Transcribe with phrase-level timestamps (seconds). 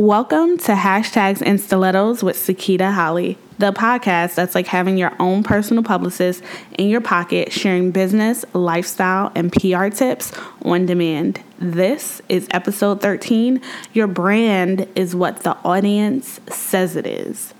[0.00, 5.42] Welcome to Hashtags and Stilettos with Sakita Holley, the podcast that's like having your own
[5.42, 6.40] personal publicist
[6.78, 10.30] in your pocket, sharing business, lifestyle, and PR tips
[10.62, 11.42] on demand.
[11.58, 13.60] This is episode 13.
[13.92, 17.52] Your brand is what the audience says it is.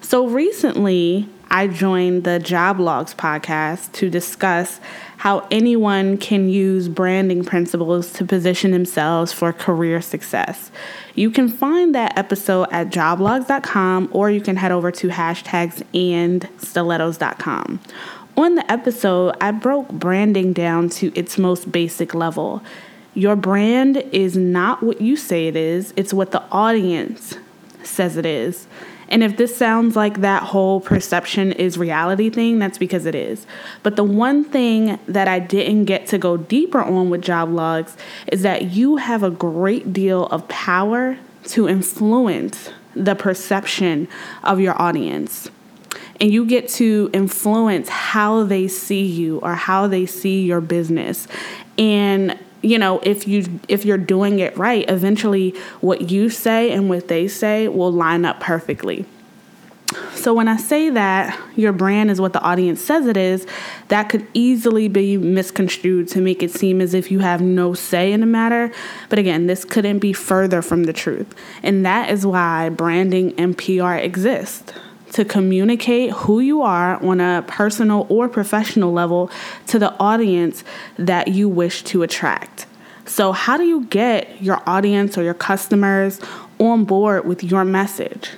[0.00, 4.80] So recently, I joined the Joblogues podcast to discuss
[5.18, 10.70] how anyone can use branding principles to position themselves for career success.
[11.14, 16.48] You can find that episode at joblogues.com or you can head over to hashtags and
[16.56, 17.80] stilettos.com.
[18.38, 22.62] On the episode, I broke branding down to its most basic level.
[23.12, 27.36] Your brand is not what you say it is, it's what the audience
[27.82, 28.66] says it is.
[29.12, 33.46] And if this sounds like that whole perception is reality thing, that's because it is.
[33.82, 37.94] But the one thing that I didn't get to go deeper on with Joblogues
[38.28, 44.08] is that you have a great deal of power to influence the perception
[44.44, 45.50] of your audience.
[46.18, 51.28] And you get to influence how they see you or how they see your business.
[51.76, 56.88] And you know if you if you're doing it right eventually what you say and
[56.88, 59.04] what they say will line up perfectly
[60.14, 63.46] so when I say that your brand is what the audience says it is,
[63.88, 68.12] that could easily be misconstrued to make it seem as if you have no say
[68.12, 68.72] in the matter.
[69.08, 71.34] But again, this couldn't be further from the truth.
[71.62, 74.72] And that is why branding and PR exist
[75.12, 79.30] to communicate who you are on a personal or professional level
[79.66, 80.64] to the audience
[80.96, 82.66] that you wish to attract.
[83.04, 86.20] So, how do you get your audience or your customers
[86.58, 88.30] on board with your message?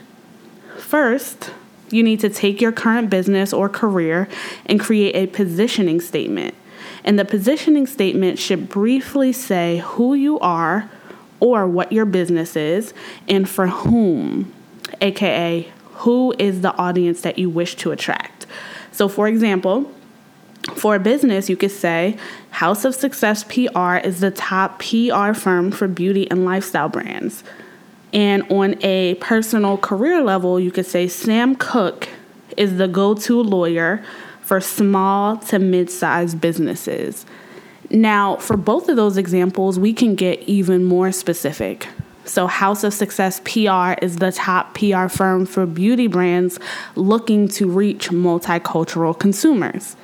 [0.78, 1.52] First,
[1.91, 4.28] you need to take your current business or career
[4.67, 6.55] and create a positioning statement.
[7.05, 10.91] And the positioning statement should briefly say who you are
[11.39, 12.95] or what your business is
[13.28, 14.52] and for whom,
[15.00, 18.47] aka who is the audience that you wish to attract.
[18.92, 19.91] So, for example,
[20.77, 22.17] for a business, you could say
[22.51, 27.45] House of Success PR is the top PR firm for beauty and lifestyle brands.
[28.13, 32.08] And on a personal career level, you could say Sam Cook
[32.57, 34.02] is the go to lawyer
[34.41, 37.27] for small to mid sized businesses.
[37.91, 41.89] Now, for both of those examples, we can get even more specific.
[42.24, 46.58] So, House of Success PR is the top PR firm for beauty brands
[46.96, 49.95] looking to reach multicultural consumers,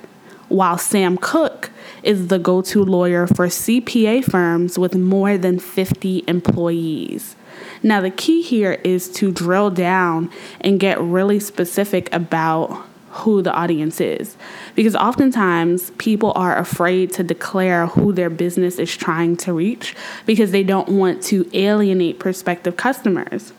[0.49, 1.71] while Sam Cook
[2.03, 7.37] is the go to lawyer for CPA firms with more than 50 employees.
[7.83, 13.53] Now, the key here is to drill down and get really specific about who the
[13.53, 14.37] audience is.
[14.75, 20.53] Because oftentimes people are afraid to declare who their business is trying to reach because
[20.53, 23.53] they don't want to alienate prospective customers.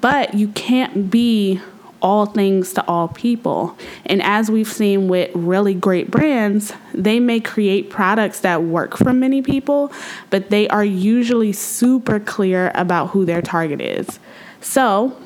[0.00, 1.60] But you can't be
[2.02, 3.76] all things to all people.
[4.06, 9.12] And as we've seen with really great brands, they may create products that work for
[9.12, 9.92] many people,
[10.30, 14.18] but they are usually super clear about who their target is.
[14.60, 15.16] So,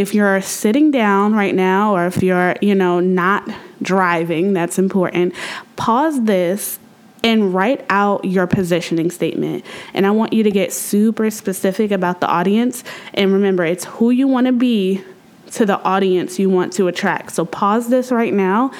[0.00, 3.48] if you're sitting down right now or if you're, you know, not
[3.82, 5.34] driving, that's important.
[5.76, 6.78] Pause this
[7.22, 9.64] and write out your positioning statement.
[9.92, 12.82] And I want you to get super specific about the audience.
[13.14, 15.04] And remember, it's who you want to be
[15.52, 17.32] to the audience you want to attract.
[17.32, 18.72] So pause this right now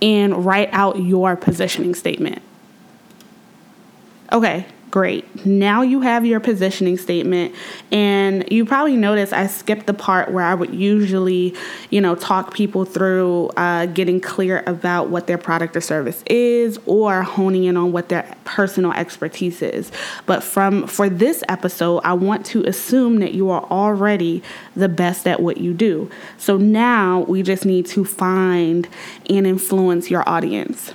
[0.00, 2.42] and write out your positioning statement.
[4.32, 4.66] Okay,
[4.98, 5.46] Great.
[5.46, 7.54] Now you have your positioning statement,
[7.92, 11.54] and you probably noticed I skipped the part where I would usually,
[11.90, 16.80] you know, talk people through uh, getting clear about what their product or service is,
[16.84, 19.92] or honing in on what their personal expertise is.
[20.26, 24.42] But from for this episode, I want to assume that you are already
[24.74, 26.10] the best at what you do.
[26.38, 28.88] So now we just need to find
[29.30, 30.92] and influence your audience.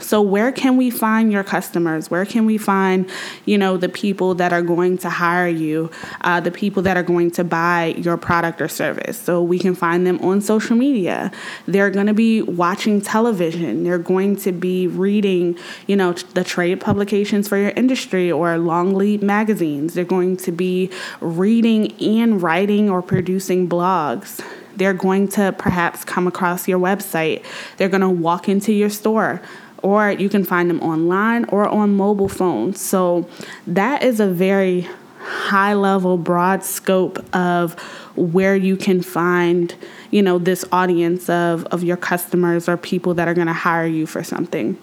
[0.00, 2.10] So where can we find your customers?
[2.10, 3.08] Where can we find,
[3.44, 5.90] you know, the people that are going to hire you,
[6.22, 9.18] uh, the people that are going to buy your product or service?
[9.18, 11.30] So we can find them on social media.
[11.66, 13.84] They're going to be watching television.
[13.84, 18.94] They're going to be reading, you know, the trade publications for your industry or long
[18.94, 19.94] lead magazines.
[19.94, 20.90] They're going to be
[21.20, 24.44] reading and writing or producing blogs.
[24.76, 27.44] They're going to perhaps come across your website.
[27.76, 29.42] They're going to walk into your store
[29.82, 32.80] or you can find them online or on mobile phones.
[32.80, 33.28] So
[33.66, 34.88] that is a very
[35.28, 37.74] high level broad scope of
[38.16, 39.74] where you can find
[40.10, 43.86] you know this audience of of your customers or people that are going to hire
[43.86, 44.78] you for something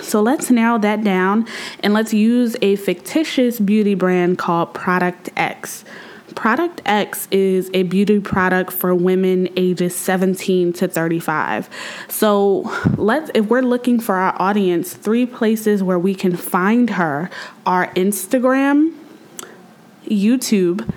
[0.00, 1.46] so let's narrow that down
[1.80, 5.84] and let's use a fictitious beauty brand called product x
[6.32, 11.68] Product X is a beauty product for women ages 17 to 35.
[12.08, 17.30] So, let's if we're looking for our audience, three places where we can find her
[17.66, 18.94] are Instagram,
[20.06, 20.92] YouTube,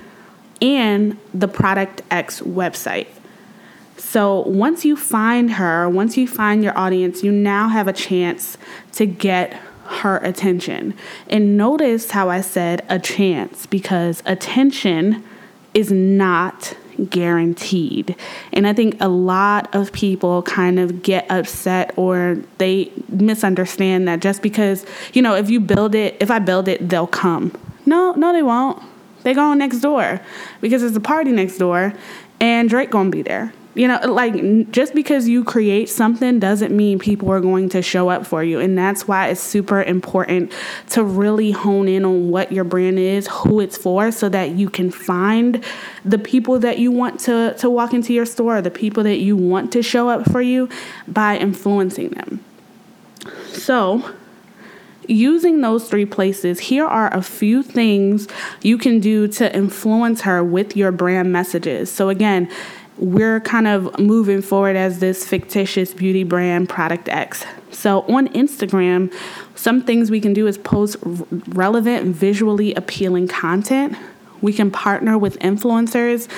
[0.62, 3.08] and the Product X website.
[3.98, 8.58] So, once you find her, once you find your audience, you now have a chance
[8.94, 10.94] to get her attention.
[11.30, 15.24] And notice how I said a chance because attention
[15.74, 16.76] is not
[17.10, 18.16] guaranteed.
[18.54, 24.22] And I think a lot of people kind of get upset or they misunderstand that
[24.22, 27.52] just because, you know, if you build it, if I build it, they'll come.
[27.86, 28.82] No, no, they won't.
[29.24, 30.22] They go next door
[30.62, 31.94] because there's a party next door
[32.40, 33.54] and Drake gonna be there.
[33.75, 38.07] You know, like just because you create something doesn't mean people are going to show
[38.07, 38.62] up for you.
[38.62, 40.54] And that's why it's super important
[40.92, 44.69] to really hone in on what your brand is, who it's for, so that you
[44.69, 45.62] can find
[46.06, 49.36] the people that you want to, to walk into your store, the people that you
[49.36, 50.69] want to show up for you
[51.06, 52.44] by influencing them.
[53.51, 54.10] So,
[55.07, 58.27] using those three places, here are a few things
[58.62, 61.92] you can do to influence her with your brand messages.
[61.92, 62.50] So, again,
[62.98, 67.44] we're kind of moving forward as this fictitious beauty brand product X.
[67.72, 69.14] So on Instagram,
[69.56, 73.98] some things we can do is post relevant, visually appealing content.
[74.42, 76.30] We can partner with influencers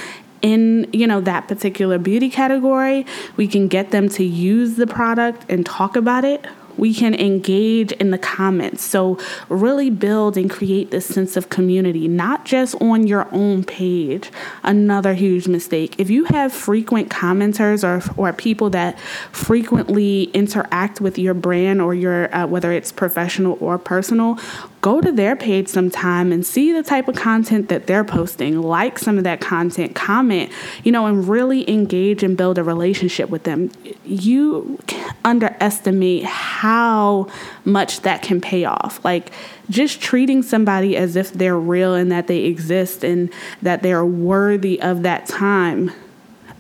[0.42, 3.08] in you know that particular beauty category
[3.38, 6.46] we can get them to use the product and talk about it
[6.78, 8.84] we can engage in the comments.
[8.84, 9.20] So,
[9.50, 14.32] really build and create this sense of community, not just on your own page.
[14.64, 15.96] Another huge mistake.
[15.98, 19.00] If you have frequent commenters or, or people that
[19.32, 24.38] frequently interact with your brand or your, uh, whether it's professional or personal,
[24.82, 29.00] go to their page sometime and see the type of content that they're posting, like
[29.00, 30.52] some of that content, comment,
[30.84, 33.72] you know, and really engage and build a relationship with them.
[34.06, 34.80] You
[35.28, 37.28] underestimate how
[37.66, 39.04] much that can pay off.
[39.04, 39.32] Like
[39.70, 43.32] just treating somebody as if they're real and that they exist and
[43.62, 45.92] that they're worthy of that time.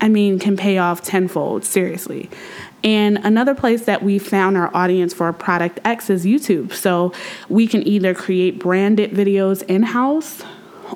[0.01, 2.29] I mean, can pay off tenfold, seriously.
[2.83, 6.73] And another place that we found our audience for product X is YouTube.
[6.73, 7.13] So
[7.49, 10.43] we can either create branded videos in house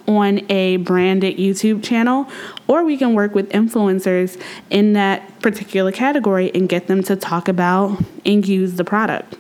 [0.07, 2.27] on a branded YouTube channel,
[2.67, 7.47] or we can work with influencers in that particular category and get them to talk
[7.47, 9.35] about and use the product.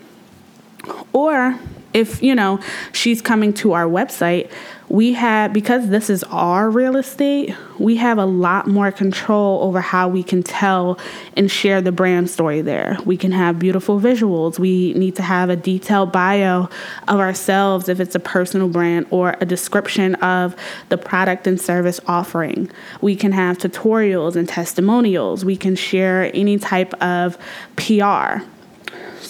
[1.13, 1.59] Or
[1.93, 2.59] if you know
[2.91, 4.49] she's coming to our website
[4.89, 9.81] we have because this is our real estate we have a lot more control over
[9.81, 10.99] how we can tell
[11.35, 12.97] and share the brand story there.
[13.05, 14.59] We can have beautiful visuals.
[14.59, 16.69] We need to have a detailed bio
[17.07, 20.55] of ourselves if it's a personal brand or a description of
[20.89, 22.69] the product and service offering.
[23.01, 25.43] We can have tutorials and testimonials.
[25.43, 27.37] We can share any type of
[27.75, 28.43] pr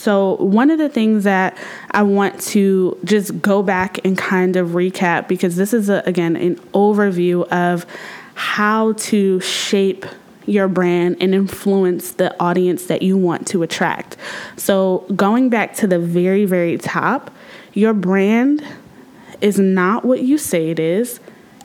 [0.02, 1.56] so, one of the things that
[1.92, 6.36] I want to just go back and kind of recap because this is, a, again,
[6.36, 7.86] an overview of
[8.34, 10.04] how to shape
[10.48, 14.18] your brand and influence the audience that you want to attract.
[14.58, 17.30] So, going back to the very, very top,
[17.74, 18.66] your brand
[19.40, 21.20] is not what you say it is,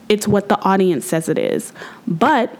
[0.09, 1.73] it's what the audience says it is.
[2.05, 2.53] But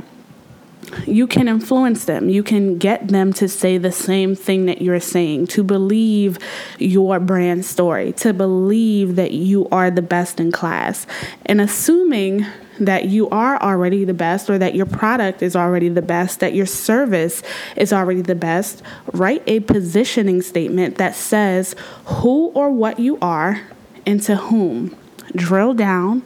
[1.06, 2.30] you can influence them.
[2.30, 6.40] You can get them to say the same thing that you're saying, to believe
[6.80, 11.06] your brand story, to believe that you are the best in class.
[11.46, 12.46] And assuming
[12.80, 16.54] that you are already the best or that your product is already the best, that
[16.54, 17.42] your service
[17.76, 21.76] is already the best, write a positioning statement that says
[22.06, 23.62] who or what you are
[24.06, 24.96] and to whom.
[25.36, 26.22] Drill down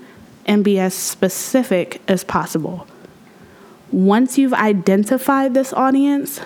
[0.45, 2.87] and be as specific as possible.
[3.91, 6.39] Once you've identified this audience,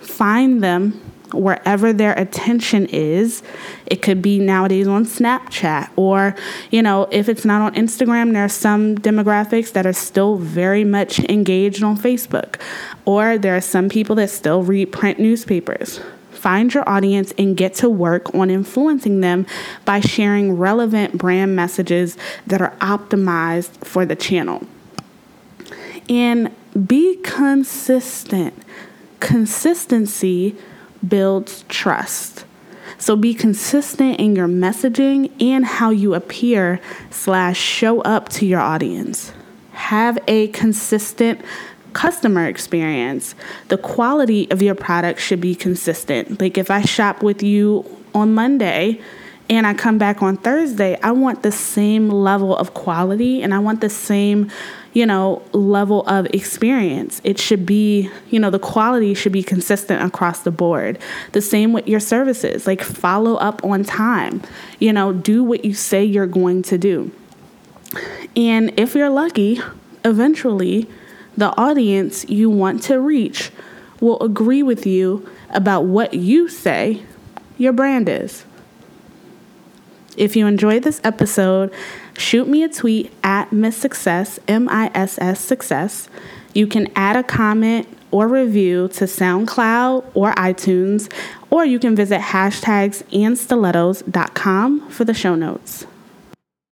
[0.00, 0.92] find them
[1.32, 3.42] wherever their attention is.
[3.86, 6.36] It could be nowadays on Snapchat, or,
[6.70, 10.84] you know, if it's not on Instagram, there are some demographics that are still very
[10.84, 12.60] much engaged on Facebook,
[13.04, 16.00] or there are some people that still read print newspapers.
[16.32, 19.46] Find your audience and get to work on influencing them
[19.84, 22.16] by sharing relevant brand messages
[22.46, 24.66] that are optimized for the channel.
[26.08, 26.54] And
[26.86, 28.54] be consistent.
[29.20, 30.56] Consistency
[31.06, 32.44] builds trust.
[32.98, 38.60] So be consistent in your messaging and how you appear slash show up to your
[38.60, 39.32] audience.
[39.72, 41.40] Have a consistent
[41.92, 43.34] customer experience.
[43.68, 46.40] The quality of your product should be consistent.
[46.40, 49.00] Like if I shop with you on Monday
[49.52, 53.58] and I come back on Thursday, I want the same level of quality and I
[53.58, 54.50] want the same,
[54.94, 57.20] you know, level of experience.
[57.22, 60.98] It should be, you know, the quality should be consistent across the board.
[61.32, 64.40] The same with your services, like follow up on time,
[64.78, 67.12] you know, do what you say you're going to do.
[68.34, 69.60] And if you're lucky,
[70.02, 70.88] eventually
[71.36, 73.50] the audience you want to reach
[74.00, 77.02] will agree with you about what you say
[77.58, 78.46] your brand is.
[80.16, 81.72] If you enjoyed this episode,
[82.16, 86.08] shoot me a tweet at Miss Success, M I S S Success.
[86.54, 91.10] You can add a comment or review to SoundCloud or iTunes,
[91.50, 95.86] or you can visit hashtags and stilettos.com for the show notes.